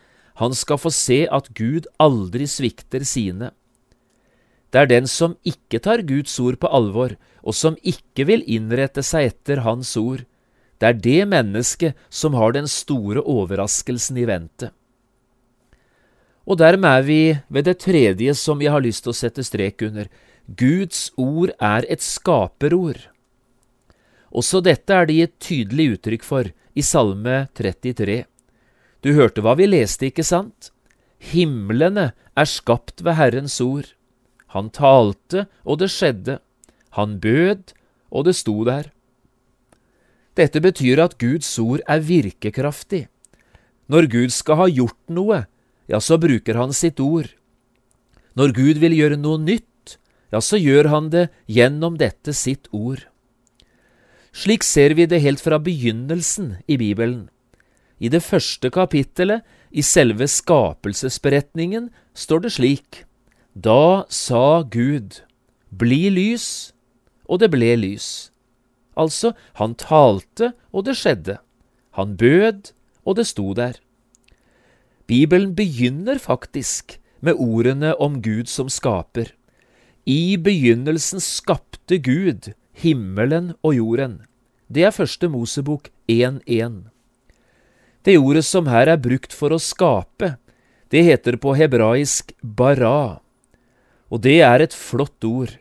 han 0.42 0.56
skal 0.58 0.82
få 0.82 0.89
se 0.89 1.24
at 1.30 1.51
Gud 1.53 1.86
aldri 2.01 2.48
svikter 2.50 3.06
sine. 3.06 3.51
Det 4.74 4.82
er 4.82 4.89
den 4.89 5.06
som 5.06 5.36
ikke 5.46 5.77
tar 5.86 6.01
Guds 6.01 6.34
ord 6.42 6.58
på 6.58 6.70
alvor, 6.74 7.13
og 7.46 7.53
som 7.53 7.77
ikke 7.86 8.25
vil 8.25 8.42
innrette 8.50 9.03
seg 9.06 9.30
etter 9.30 9.62
Hans 9.62 9.94
ord. 10.01 10.24
Det 10.82 10.89
er 10.89 10.98
det 10.98 11.27
mennesket 11.30 12.00
som 12.10 12.34
har 12.34 12.56
den 12.58 12.65
store 12.65 13.22
overraskelsen 13.22 14.18
i 14.18 14.25
vente. 14.25 14.72
Og 16.43 16.59
dermed 16.59 16.89
er 16.89 17.05
vi 17.07 17.21
ved 17.47 17.67
det 17.69 17.79
tredje 17.85 18.33
som 18.35 18.62
jeg 18.62 18.73
har 18.73 18.83
lyst 18.83 19.05
til 19.05 19.13
å 19.13 19.17
sette 19.17 19.45
strek 19.47 19.83
under. 19.88 20.09
Guds 20.47 21.07
ord 21.15 21.53
er 21.62 21.88
et 21.88 22.03
skaperord. 22.03 23.07
Også 24.33 24.59
dette 24.65 24.91
er 24.91 25.07
det 25.07 25.17
gitt 25.19 25.35
tydelig 25.45 25.88
uttrykk 25.97 26.25
for 26.27 26.50
i 26.73 26.83
Salme 26.83 27.45
33. 27.55 28.23
Du 29.03 29.13
hørte 29.15 29.43
hva 29.45 29.53
vi 29.59 29.69
leste, 29.69 30.09
ikke 30.09 30.25
sant? 30.25 30.71
Himlene 31.23 32.12
er 32.35 32.50
skapt 32.50 33.03
ved 33.05 33.15
Herrens 33.19 33.59
ord. 33.63 33.93
Han 34.51 34.69
talte, 34.73 35.45
og 35.63 35.79
det 35.79 35.91
skjedde. 35.93 36.39
Han 36.97 37.19
bød, 37.23 37.71
og 38.12 38.27
det 38.27 38.35
sto 38.38 38.57
der. 38.67 38.91
Dette 40.35 40.59
betyr 40.62 41.01
at 41.03 41.17
Guds 41.21 41.50
ord 41.62 41.83
er 41.88 42.03
virkekraftig. 42.03 43.05
Når 43.88 44.09
Gud 44.09 44.33
skal 44.33 44.59
ha 44.63 44.67
gjort 44.71 45.00
noe, 45.13 45.43
ja, 45.89 45.99
så 45.99 46.17
bruker 46.17 46.59
han 46.59 46.73
sitt 46.73 46.99
ord. 47.03 47.29
Når 48.37 48.53
Gud 48.57 48.81
vil 48.81 48.95
gjøre 48.97 49.19
noe 49.19 49.41
nytt, 49.41 49.97
ja, 50.33 50.41
så 50.41 50.57
gjør 50.57 50.89
han 50.89 51.09
det 51.13 51.27
gjennom 51.45 51.99
dette 52.01 52.33
sitt 52.33 52.69
ord. 52.73 53.03
Slik 54.33 54.65
ser 54.65 54.95
vi 54.97 55.05
det 55.05 55.21
helt 55.21 55.43
fra 55.43 55.59
begynnelsen 55.61 56.57
i 56.65 56.79
Bibelen. 56.81 57.27
I 58.01 58.09
det 58.09 58.23
første 58.25 58.71
kapittelet, 58.73 59.43
i 59.69 59.85
selve 59.85 60.25
skapelsesberetningen, 60.29 61.91
står 62.17 62.45
det 62.45 62.51
slik. 62.57 63.03
Da 63.53 64.05
sa 64.09 64.63
Gud, 64.65 65.21
bli 65.69 66.09
lys, 66.09 66.73
og 67.29 67.41
det 67.45 67.51
ble 67.53 67.75
lys. 67.77 68.33
Altså, 68.97 69.33
han 69.61 69.77
talte, 69.77 70.53
og 70.73 70.85
det 70.89 70.97
skjedde. 70.97 71.37
Han 71.97 72.17
bød, 72.17 72.73
og 73.05 73.17
det 73.21 73.27
sto 73.29 73.53
der. 73.53 73.77
Bibelen 75.13 75.51
begynner 75.53 76.17
faktisk 76.17 76.96
med 77.22 77.38
ordene 77.38 77.91
om 78.01 78.15
Gud 78.22 78.48
som 78.50 78.70
skaper. 78.72 79.27
I 80.10 80.38
begynnelsen 80.41 81.22
skapte 81.22 82.00
Gud 82.01 82.48
himmelen 82.82 83.51
og 83.62 83.75
jorden. 83.77 84.15
Det 84.74 84.88
er 84.88 84.96
første 84.96 85.29
Mosebok 85.29 85.91
1.1. 86.10 86.79
Det 88.01 88.17
ordet 88.17 88.46
som 88.48 88.72
her 88.74 88.89
er 88.96 89.03
brukt 89.05 89.36
for 89.38 89.53
å 89.53 89.62
skape, 89.62 90.32
det 90.89 91.05
heter 91.05 91.38
på 91.38 91.53
hebraisk 91.62 92.34
bara, 92.41 93.22
og 94.10 94.25
det 94.25 94.39
er 94.41 94.65
et 94.65 94.74
flott 94.74 95.29
ord. 95.29 95.53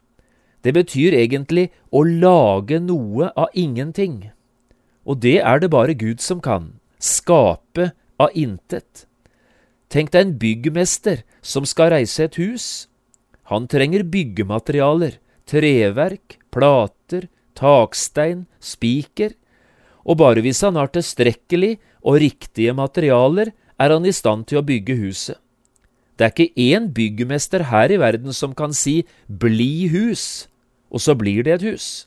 Det 0.64 0.73
betyr 0.73 1.18
egentlig 1.21 1.68
å 1.92 2.06
lage 2.09 2.80
noe 2.80 3.35
av 3.37 3.52
ingenting. 3.52 4.30
Og 5.04 5.21
det 5.21 5.40
er 5.44 5.61
det 5.61 5.75
bare 5.76 5.99
Gud 5.99 6.25
som 6.25 6.40
kan. 6.40 6.78
Skape 6.97 7.92
av 8.16 8.32
intet. 8.32 9.11
Tenk 9.92 10.12
deg 10.14 10.25
en 10.25 10.37
byggmester 10.40 11.20
som 11.44 11.66
skal 11.68 11.92
reise 11.92 12.25
et 12.25 12.38
hus. 12.40 12.88
Han 13.52 13.66
trenger 13.68 14.06
byggematerialer, 14.08 15.18
treverk, 15.44 16.38
plater, 16.54 17.28
takstein, 17.58 18.46
spiker, 18.56 19.34
og 20.08 20.18
bare 20.22 20.42
hvis 20.42 20.62
han 20.64 20.78
har 20.80 20.88
tilstrekkelig 20.94 21.76
og 22.00 22.22
riktige 22.25 22.72
materialer, 22.75 23.52
er 23.76 23.92
han 23.92 24.06
i 24.08 24.14
stand 24.14 24.49
til 24.49 24.62
å 24.62 24.66
bygge 24.66 24.96
huset. 24.99 25.37
Det 26.16 26.25
er 26.25 26.32
ikke 26.32 26.64
én 26.72 26.88
byggmester 26.94 27.66
her 27.68 27.92
i 27.92 27.99
verden 28.00 28.32
som 28.37 28.56
kan 28.56 28.72
si 28.76 29.02
bli 29.26 29.88
hus, 29.92 30.46
og 30.92 31.04
så 31.04 31.16
blir 31.18 31.44
det 31.44 31.58
et 31.58 31.68
hus. 31.72 32.06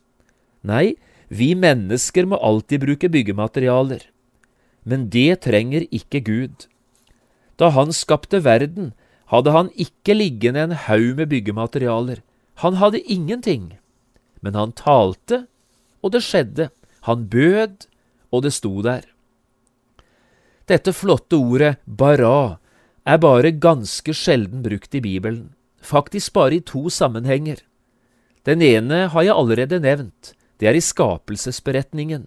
Nei, 0.65 0.95
vi 1.29 1.53
mennesker 1.57 2.25
må 2.29 2.39
alltid 2.41 2.85
bruke 2.85 3.09
byggematerialer. 3.11 4.05
Men 4.85 5.09
det 5.09 5.41
trenger 5.45 5.87
ikke 5.89 6.21
Gud. 6.25 6.67
Da 7.57 7.71
han 7.71 7.93
skapte 7.95 8.43
verden, 8.43 8.93
hadde 9.31 9.51
han 9.55 9.71
ikke 9.79 10.15
liggende 10.15 10.65
en 10.65 10.77
haug 10.85 11.15
med 11.17 11.31
byggematerialer. 11.31 12.21
Han 12.61 12.77
hadde 12.81 13.01
ingenting. 13.01 13.77
Men 14.41 14.55
han 14.55 14.75
talte, 14.77 15.45
og 16.03 16.13
det 16.13 16.23
skjedde. 16.25 16.69
Han 17.07 17.27
bød, 17.31 17.87
og 18.31 18.45
det 18.45 18.53
sto 18.53 18.81
der. 18.85 19.05
Dette 20.65 20.93
flotte 20.97 21.37
ordet 21.37 21.75
bara 21.85 22.57
er 23.05 23.19
bare 23.21 23.51
ganske 23.53 24.15
sjelden 24.17 24.63
brukt 24.65 24.95
i 24.97 25.01
Bibelen, 25.01 25.53
faktisk 25.77 26.33
bare 26.33 26.57
i 26.57 26.63
to 26.65 26.89
sammenhenger. 26.89 27.59
Den 28.45 28.61
ene 28.65 29.05
har 29.13 29.25
jeg 29.25 29.37
allerede 29.37 29.79
nevnt, 29.81 30.33
det 30.57 30.69
er 30.69 30.77
i 30.77 30.81
skapelsesberetningen. 30.81 32.25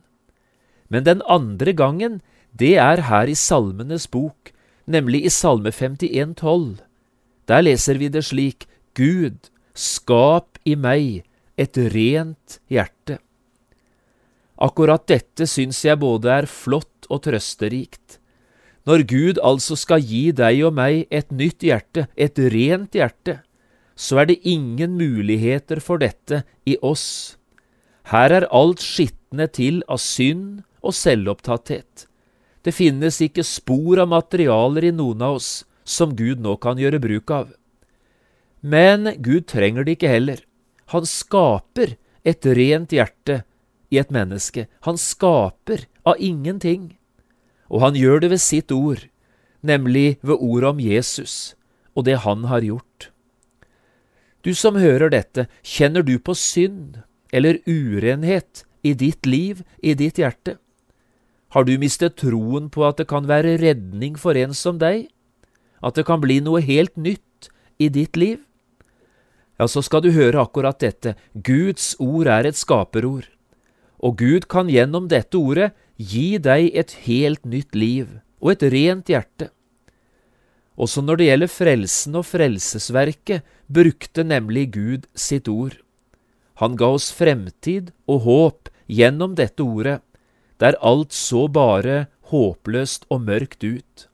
Men 0.89 1.05
den 1.05 1.23
andre 1.27 1.75
gangen, 1.75 2.21
det 2.55 2.77
er 2.79 3.03
her 3.11 3.27
i 3.27 3.35
Salmenes 3.35 4.07
bok, 4.07 4.53
nemlig 4.89 5.27
i 5.29 5.33
Salme 5.33 5.73
51, 5.73 6.35
12. 6.41 6.81
Der 7.49 7.65
leser 7.65 8.01
vi 8.01 8.09
det 8.13 8.25
slik, 8.29 8.67
Gud, 8.97 9.51
skap 9.77 10.59
i 10.67 10.75
meg 10.75 11.25
et 11.61 11.79
rent 11.95 12.59
hjerte. 12.73 13.19
Akkurat 14.59 15.05
dette 15.07 15.47
syns 15.47 15.85
jeg 15.87 16.01
både 16.03 16.33
er 16.41 16.49
flott 16.51 17.07
og 17.07 17.23
trøsterikt. 17.29 18.19
Når 18.89 19.05
Gud 19.07 19.39
altså 19.45 19.77
skal 19.79 20.03
gi 20.03 20.31
deg 20.33 20.65
og 20.67 20.75
meg 20.79 21.05
et 21.15 21.31
nytt 21.31 21.63
hjerte, 21.63 22.09
et 22.17 22.39
rent 22.41 22.97
hjerte, 22.97 23.39
så 23.99 24.23
er 24.23 24.31
det 24.31 24.41
ingen 24.47 24.97
muligheter 24.99 25.83
for 25.85 26.01
dette 26.03 26.43
i 26.67 26.79
oss. 26.83 27.37
Her 28.09 28.33
er 28.33 28.51
alt 28.55 28.83
skitne 28.83 29.47
til 29.53 29.83
av 29.91 30.01
synd 30.01 30.63
og 30.81 30.95
selvopptatthet. 30.97 32.08
Det 32.69 32.75
finnes 32.77 33.17
ikke 33.25 33.47
spor 33.49 34.03
av 34.03 34.11
materialer 34.13 34.91
i 34.91 34.93
noen 34.93 35.23
av 35.25 35.39
oss 35.39 35.63
som 35.89 36.11
Gud 36.13 36.43
nå 36.45 36.59
kan 36.61 36.77
gjøre 36.77 36.99
bruk 37.01 37.33
av. 37.33 37.55
Men 38.61 39.09
Gud 39.25 39.47
trenger 39.49 39.87
det 39.87 39.95
ikke 39.97 40.11
heller. 40.13 40.43
Han 40.93 41.09
skaper 41.09 41.95
et 42.29 42.45
rent 42.45 42.93
hjerte 42.93 43.39
i 43.89 43.97
et 43.97 44.13
menneske. 44.13 44.67
Han 44.85 45.01
skaper 45.01 45.87
av 46.05 46.21
ingenting. 46.21 46.93
Og 47.73 47.87
han 47.87 47.97
gjør 47.97 48.27
det 48.27 48.33
ved 48.35 48.45
sitt 48.45 48.77
ord, 48.77 49.01
nemlig 49.65 50.19
ved 50.21 50.37
ordet 50.37 50.75
om 50.75 50.85
Jesus 50.85 51.39
og 51.97 52.05
det 52.05 52.21
han 52.29 52.45
har 52.53 52.69
gjort. 52.69 53.09
Du 54.45 54.53
som 54.53 54.77
hører 54.77 55.09
dette, 55.17 55.49
kjenner 55.65 56.05
du 56.05 56.19
på 56.21 56.37
synd 56.37 57.01
eller 57.33 57.65
urenhet 57.65 58.67
i 58.85 58.93
ditt 58.93 59.25
liv, 59.25 59.65
i 59.81 59.97
ditt 59.97 60.21
hjerte? 60.21 60.61
Har 61.55 61.65
du 61.65 61.79
mistet 61.81 62.19
troen 62.21 62.69
på 62.69 62.85
at 62.85 62.99
det 63.01 63.09
kan 63.09 63.29
være 63.29 63.57
redning 63.63 64.19
for 64.21 64.37
en 64.37 64.53
som 64.57 64.77
deg? 64.81 65.09
At 65.81 65.97
det 65.97 66.05
kan 66.09 66.21
bli 66.21 66.41
noe 66.45 66.61
helt 66.61 66.97
nytt 67.01 67.49
i 67.81 67.89
ditt 67.89 68.19
liv? 68.21 68.43
Ja, 69.59 69.67
så 69.67 69.83
skal 69.83 70.05
du 70.05 70.13
høre 70.15 70.43
akkurat 70.45 70.79
dette. 70.83 71.17
Guds 71.35 71.95
ord 71.99 72.29
er 72.31 72.47
et 72.47 72.59
skaperord. 72.59 73.27
Og 73.99 74.19
Gud 74.21 74.47
kan 74.51 74.69
gjennom 74.71 75.09
dette 75.11 75.39
ordet 75.41 75.73
gi 75.99 76.39
deg 76.39 76.71
et 76.79 76.95
helt 77.09 77.43
nytt 77.43 77.75
liv 77.75 78.21
og 78.39 78.53
et 78.55 78.67
rent 78.71 79.09
hjerte. 79.11 79.49
Også 80.79 81.03
når 81.03 81.19
det 81.19 81.27
gjelder 81.27 81.51
frelsen 81.51 82.19
og 82.21 82.27
frelsesverket, 82.29 83.43
brukte 83.67 84.23
nemlig 84.23 84.69
Gud 84.77 85.09
sitt 85.19 85.51
ord. 85.51 85.75
Han 86.63 86.77
ga 86.79 86.93
oss 86.95 87.11
fremtid 87.15 87.91
og 88.07 88.23
håp 88.29 88.71
gjennom 88.87 89.35
dette 89.39 89.65
ordet, 89.65 89.99
der 90.59 90.79
alt 90.83 91.13
så 91.15 91.47
bare 91.49 92.07
håpløst 92.31 93.07
og 93.11 93.23
mørkt 93.27 93.65
ut. 93.65 94.09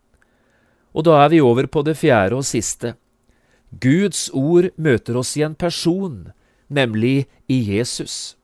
Og 0.94 1.06
da 1.08 1.24
er 1.24 1.32
vi 1.32 1.40
over 1.40 1.66
på 1.66 1.82
det 1.82 1.96
fjerde 1.98 2.38
og 2.38 2.46
siste. 2.46 2.94
Guds 3.80 4.28
ord 4.30 4.70
møter 4.76 5.16
oss 5.18 5.34
i 5.36 5.42
en 5.42 5.56
person, 5.58 6.30
nemlig 6.68 7.26
i 7.50 7.58
Jesus. 7.74 8.36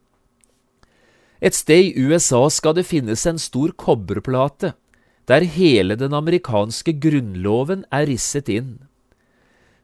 Et 1.41 1.55
sted 1.55 1.93
i 1.93 2.05
USA 2.05 2.49
skal 2.51 2.75
det 2.77 2.89
finnes 2.89 3.23
en 3.27 3.39
stor 3.39 3.73
kobberplate 3.79 4.75
der 5.31 5.47
hele 5.47 5.95
den 5.95 6.15
amerikanske 6.17 6.97
grunnloven 6.99 7.85
er 7.95 8.09
risset 8.09 8.49
inn. 8.51 8.81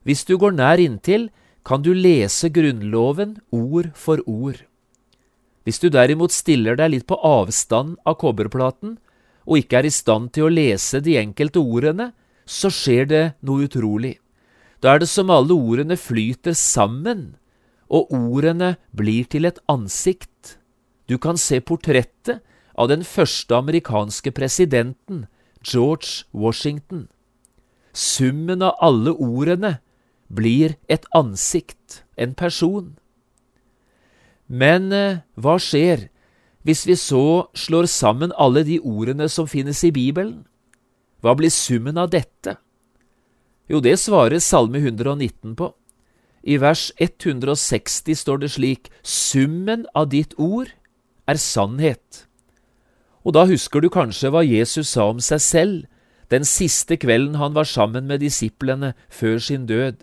Hvis 0.03 0.25
du 0.27 0.35
går 0.39 0.57
nær 0.59 0.81
inntil, 0.83 1.29
kan 1.67 1.83
du 1.83 1.93
lese 1.95 2.51
Grunnloven 2.51 3.37
ord 3.51 3.91
for 3.95 4.23
ord. 4.27 4.63
Hvis 5.67 5.83
du 5.83 5.89
derimot 5.91 6.31
stiller 6.31 6.79
deg 6.79 6.93
litt 6.93 7.07
på 7.11 7.19
avstand 7.27 7.97
av 8.07 8.21
kobberplaten, 8.21 9.01
og 9.47 9.59
ikke 9.59 9.81
er 9.81 9.89
i 9.89 9.95
stand 9.95 10.31
til 10.35 10.47
å 10.47 10.53
lese 10.53 11.01
de 11.03 11.17
enkelte 11.19 11.59
ordene, 11.59 12.13
så 12.47 12.71
skjer 12.71 13.09
det 13.11 13.25
noe 13.43 13.67
utrolig. 13.67 14.17
Da 14.79 14.95
er 14.95 15.03
det 15.03 15.11
som 15.11 15.33
alle 15.35 15.55
ordene 15.57 15.97
flyter 15.99 16.55
sammen, 16.55 17.35
og 17.91 18.13
ordene 18.15 18.77
blir 18.95 19.27
til 19.31 19.47
et 19.49 19.59
ansikt. 19.71 20.59
Du 21.11 21.19
kan 21.19 21.39
se 21.39 21.59
portrettet 21.59 22.43
av 22.79 22.91
den 22.91 23.03
første 23.07 23.57
amerikanske 23.59 24.31
presidenten, 24.35 25.27
George 25.67 26.27
Washington. 26.31 27.09
Summen 27.91 28.63
av 28.63 28.79
alle 28.79 29.15
ordene 29.15 29.79
blir 30.31 30.77
et 30.87 31.07
ansikt, 31.15 32.05
en 32.19 32.35
person. 32.35 32.95
Men 34.47 34.93
eh, 34.95 35.23
hva 35.35 35.57
skjer 35.63 36.09
hvis 36.67 36.83
vi 36.87 36.97
så 36.99 37.47
slår 37.55 37.87
sammen 37.91 38.33
alle 38.35 38.65
de 38.67 38.81
ordene 38.83 39.29
som 39.31 39.47
finnes 39.47 39.83
i 39.87 39.93
Bibelen? 39.95 40.45
Hva 41.23 41.37
blir 41.39 41.51
summen 41.51 41.99
av 41.99 42.11
dette? 42.11 42.57
Jo, 43.71 43.81
det 43.83 43.97
svarer 44.03 44.43
Salme 44.43 44.79
119 44.83 45.55
på. 45.59 45.71
I 46.47 46.59
vers 46.63 46.93
160 47.03 48.15
står 48.15 48.43
det 48.43 48.51
slik, 48.55 48.91
Summen 49.03 49.87
av 49.95 50.11
ditt 50.11 50.35
ord 50.39 50.71
er 51.27 51.39
sannhet. 51.43 52.27
Og 53.27 53.35
da 53.35 53.43
husker 53.51 53.83
du 53.83 53.91
kanskje 53.91 54.31
hva 54.31 54.45
Jesus 54.47 54.93
sa 54.95 55.09
om 55.11 55.23
seg 55.23 55.43
selv 55.43 55.87
den 56.31 56.47
siste 56.47 56.99
kvelden 56.99 57.39
han 57.39 57.55
var 57.55 57.67
sammen 57.67 58.07
med 58.07 58.23
disiplene 58.23 58.95
før 59.11 59.39
sin 59.43 59.67
død. 59.67 60.03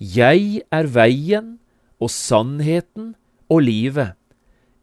Jeg 0.00 0.62
er 0.72 0.88
veien 0.92 1.56
og 2.00 2.12
sannheten 2.12 3.14
og 3.48 3.62
livet. 3.66 4.14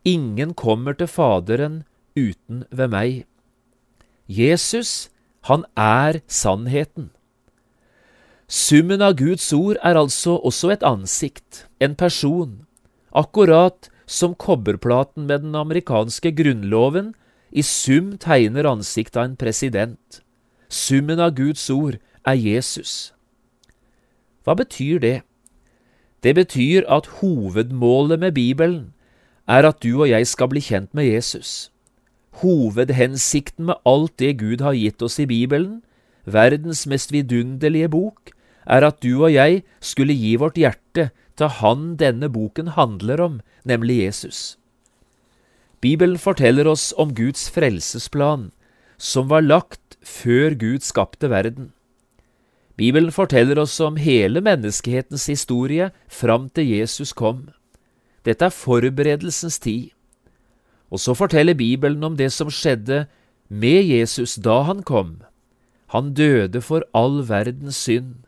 Ingen 0.06 0.54
kommer 0.54 0.94
til 0.94 1.08
Faderen 1.08 1.84
uten 2.18 2.64
ved 2.72 2.92
meg. 2.94 3.26
Jesus, 4.28 5.10
han 5.50 5.66
er 5.78 6.22
sannheten. 6.28 7.12
Summen 8.48 9.02
av 9.02 9.18
Guds 9.18 9.48
ord 9.54 9.78
er 9.82 9.98
altså 9.98 10.38
også 10.38 10.70
et 10.76 10.86
ansikt, 10.86 11.66
en 11.82 11.96
person, 11.98 12.66
akkurat 13.10 13.90
som 14.06 14.36
kobberplaten 14.38 15.26
med 15.26 15.42
den 15.42 15.56
amerikanske 15.58 16.30
grunnloven 16.38 17.16
i 17.50 17.64
sum 17.66 18.18
tegner 18.22 18.70
ansiktet 18.70 19.18
av 19.18 19.32
en 19.32 19.38
president. 19.40 20.22
Summen 20.70 21.22
av 21.22 21.34
Guds 21.38 21.66
ord 21.74 21.98
er 22.26 22.38
Jesus. 22.38 23.14
Hva 24.46 24.54
betyr 24.58 25.02
det? 25.02 25.18
Det 26.26 26.34
betyr 26.34 26.88
at 26.90 27.06
hovedmålet 27.22 28.20
med 28.20 28.32
Bibelen 28.34 28.94
er 29.48 29.68
at 29.70 29.84
du 29.84 30.00
og 30.00 30.10
jeg 30.10 30.26
skal 30.26 30.50
bli 30.50 30.64
kjent 30.66 30.90
med 30.98 31.06
Jesus. 31.06 31.70
Hovedhensikten 32.42 33.70
med 33.70 33.78
alt 33.86 34.16
det 34.20 34.40
Gud 34.40 34.64
har 34.66 34.74
gitt 34.74 35.06
oss 35.06 35.20
i 35.22 35.28
Bibelen, 35.30 35.84
verdens 36.26 36.88
mest 36.90 37.14
vidunderlige 37.14 37.92
bok, 37.94 38.34
er 38.66 38.82
at 38.88 38.98
du 39.06 39.22
og 39.22 39.36
jeg 39.36 39.62
skulle 39.80 40.18
gi 40.18 40.34
vårt 40.42 40.58
hjerte 40.58 41.12
til 41.38 41.54
Han 41.62 41.94
denne 42.02 42.32
boken 42.34 42.74
handler 42.74 43.22
om, 43.22 43.40
nemlig 43.64 44.02
Jesus. 44.02 44.58
Bibelen 45.82 46.18
forteller 46.18 46.66
oss 46.66 46.90
om 46.98 47.14
Guds 47.14 47.50
frelsesplan, 47.54 48.50
som 48.98 49.30
var 49.30 49.46
lagt 49.46 50.00
før 50.02 50.58
Gud 50.58 50.82
skapte 50.82 51.30
verden. 51.30 51.75
Bibelen 52.76 53.12
forteller 53.12 53.60
oss 53.60 53.80
om 53.80 53.96
hele 53.96 54.42
menneskehetens 54.44 55.28
historie 55.32 55.92
fram 56.12 56.50
til 56.50 56.68
Jesus 56.68 57.14
kom. 57.16 57.48
Dette 58.28 58.50
er 58.50 58.56
forberedelsens 58.56 59.60
tid. 59.64 59.94
Og 60.92 61.00
så 61.00 61.16
forteller 61.16 61.56
Bibelen 61.56 62.04
om 62.04 62.18
det 62.20 62.32
som 62.34 62.52
skjedde 62.52 63.06
med 63.48 63.86
Jesus 63.88 64.36
da 64.36 64.62
han 64.68 64.84
kom. 64.84 65.22
Han 65.94 66.14
døde 66.14 66.62
for 66.62 66.84
all 66.94 67.22
verdens 67.30 67.78
synd, 67.88 68.26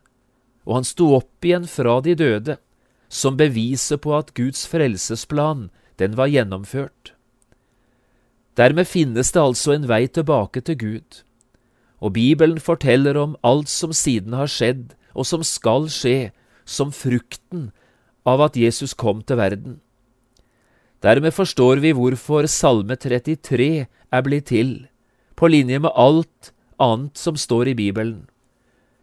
og 0.63 0.79
han 0.79 0.87
sto 0.87 1.09
opp 1.17 1.43
igjen 1.43 1.67
fra 1.67 1.99
de 2.05 2.15
døde, 2.15 2.57
som 3.09 3.37
beviser 3.39 3.99
på 4.03 4.13
at 4.17 4.33
Guds 4.35 4.65
frelsesplan, 4.67 5.69
den 5.99 6.17
var 6.19 6.31
gjennomført. 6.31 7.13
Dermed 8.57 8.87
finnes 8.87 9.31
det 9.31 9.41
altså 9.41 9.73
en 9.73 9.87
vei 9.89 10.05
tilbake 10.07 10.61
til 10.61 10.77
Gud, 10.77 11.21
og 11.99 12.13
Bibelen 12.13 12.59
forteller 12.61 13.17
om 13.17 13.35
alt 13.43 13.69
som 13.71 13.93
siden 13.93 14.35
har 14.37 14.49
skjedd, 14.51 14.93
og 15.17 15.25
som 15.25 15.43
skal 15.45 15.89
skje, 15.89 16.31
som 16.67 16.91
frukten 16.93 17.71
av 18.27 18.43
at 18.43 18.57
Jesus 18.59 18.93
kom 18.93 19.23
til 19.23 19.39
verden. 19.39 19.79
Dermed 21.01 21.33
forstår 21.33 21.81
vi 21.81 21.93
hvorfor 21.95 22.47
Salme 22.49 22.97
33 22.97 23.87
er 23.87 24.25
blitt 24.25 24.49
til, 24.51 24.87
på 25.37 25.49
linje 25.49 25.79
med 25.79 25.93
alt 25.95 26.51
annet 26.81 27.17
som 27.17 27.37
står 27.37 27.71
i 27.73 27.77
Bibelen. 27.77 28.25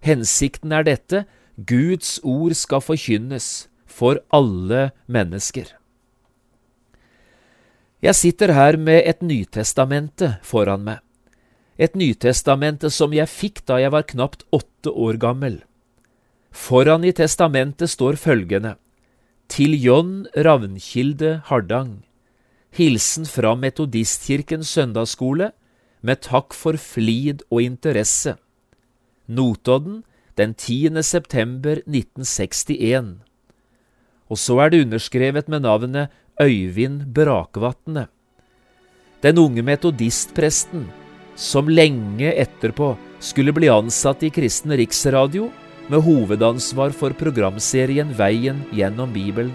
Hensikten 0.04 0.74
er 0.74 0.84
dette, 0.86 1.24
Guds 1.56 2.18
ord 2.26 2.52
skal 2.58 2.82
forkynnes 2.82 3.68
for 3.86 4.18
alle 4.34 4.90
mennesker. 5.06 5.70
Jeg 8.04 8.18
sitter 8.18 8.52
her 8.52 8.76
med 8.76 9.06
et 9.08 9.22
Nytestamente 9.24 10.34
foran 10.44 10.82
meg, 10.84 10.98
et 11.78 11.94
Nytestamente 11.98 12.90
som 12.90 13.12
jeg 13.14 13.30
fikk 13.30 13.64
da 13.66 13.80
jeg 13.82 13.92
var 13.94 14.06
knapt 14.06 14.44
åtte 14.54 14.90
år 14.90 15.18
gammel. 15.18 15.60
Foran 16.54 17.04
i 17.04 17.12
testamentet 17.12 17.90
står 17.90 18.18
følgende 18.20 18.76
Til 19.50 19.74
John 19.74 20.26
Ravnkilde 20.36 21.40
Hardang 21.50 22.04
Hilsen 22.74 23.26
fra 23.26 23.52
Metodistkirkens 23.54 24.70
søndagsskole 24.74 25.52
med 26.02 26.22
takk 26.26 26.54
for 26.54 26.78
flid 26.80 27.44
og 27.50 27.62
interesse. 27.62 28.34
Notodden 29.26 30.02
den 30.36 30.54
10. 30.58 31.02
september 31.06 31.78
1961. 31.86 33.22
Og 34.26 34.38
så 34.38 34.58
er 34.64 34.74
det 34.74 34.82
underskrevet 34.86 35.48
med 35.48 35.62
navnet 35.62 36.10
Øyvind 36.42 37.14
Brakvatne. 37.14 38.08
Den 39.22 39.38
unge 39.38 39.62
metodistpresten 39.62 40.88
som 41.36 41.68
lenge 41.68 42.32
etterpå 42.32 42.94
skulle 43.18 43.52
bli 43.52 43.68
ansatt 43.72 44.22
i 44.22 44.30
Kristen 44.30 44.74
Riksradio 44.76 45.50
med 45.88 46.04
hovedansvar 46.04 46.94
for 46.96 47.14
programserien 47.16 48.12
Veien 48.16 48.62
gjennom 48.72 49.12
Bibelen. 49.12 49.54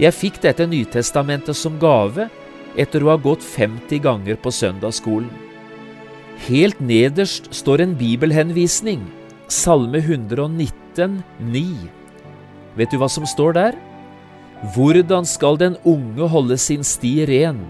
Jeg 0.00 0.16
fikk 0.16 0.40
dette 0.40 0.66
Nytestamentet 0.68 1.56
som 1.56 1.78
gave 1.80 2.28
etter 2.78 3.04
å 3.04 3.12
ha 3.12 3.18
gått 3.20 3.44
50 3.44 4.00
ganger 4.04 4.38
på 4.40 4.52
søndagsskolen. 4.54 5.30
Helt 6.46 6.78
nederst 6.80 7.50
står 7.52 7.82
en 7.84 7.96
bibelhenvisning, 8.00 9.02
Salme 9.50 9.98
119, 9.98 11.18
9. 11.52 11.88
Vet 12.78 12.92
du 12.92 13.00
hva 13.00 13.10
som 13.12 13.26
står 13.28 13.56
der? 13.58 13.76
Hvordan 14.74 15.26
skal 15.28 15.58
den 15.60 15.76
unge 15.88 16.28
holde 16.32 16.56
sin 16.60 16.84
sti 16.86 17.26
ren? 17.28 17.60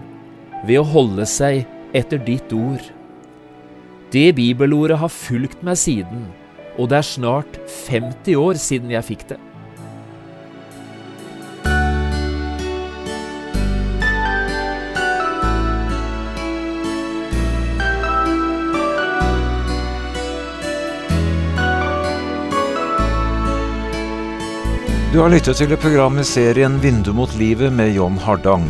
Ved 0.67 0.79
å 0.79 0.87
holde 0.87 1.25
seg 1.27 1.65
etter 1.93 2.21
ditt 2.25 2.51
ord. 2.55 2.83
Det 4.11 4.31
bibelordet 4.35 4.99
har 4.99 5.11
fulgt 5.11 5.63
meg 5.63 5.79
siden, 5.79 6.27
og 6.77 6.91
det 6.91 6.99
er 6.99 7.07
snart 7.07 7.61
50 7.87 8.35
år 8.39 8.59
siden 8.59 8.91
jeg 8.91 9.07
fikk 9.07 9.29
det. 9.31 9.39
Du 25.11 25.17
har 25.19 25.27
lyttet 25.27 25.57
til 25.59 25.73
et 25.75 25.81
program 25.83 26.21
i 26.21 26.23
serien 26.23 26.77
Vindu 26.79 27.11
mot 27.11 27.33
livet 27.35 27.73
med 27.75 27.91
John 27.91 28.15
Hardang. 28.15 28.69